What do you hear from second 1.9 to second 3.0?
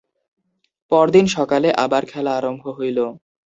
খেলা আরম্ভ হইল।